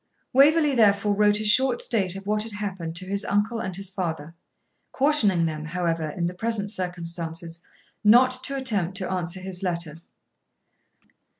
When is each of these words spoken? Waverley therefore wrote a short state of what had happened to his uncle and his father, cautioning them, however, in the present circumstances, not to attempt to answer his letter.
Waverley 0.33 0.73
therefore 0.73 1.13
wrote 1.13 1.39
a 1.39 1.45
short 1.45 1.79
state 1.79 2.15
of 2.15 2.25
what 2.25 2.41
had 2.41 2.53
happened 2.53 2.95
to 2.95 3.05
his 3.05 3.23
uncle 3.23 3.59
and 3.59 3.75
his 3.75 3.91
father, 3.91 4.33
cautioning 4.91 5.45
them, 5.45 5.63
however, 5.65 6.09
in 6.09 6.25
the 6.25 6.33
present 6.33 6.71
circumstances, 6.71 7.59
not 8.03 8.31
to 8.45 8.55
attempt 8.55 8.97
to 8.97 9.11
answer 9.11 9.39
his 9.41 9.61
letter. 9.61 10.01